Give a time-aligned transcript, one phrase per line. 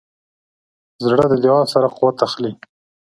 [1.05, 2.51] زړه د دعا سره قوت اخلي.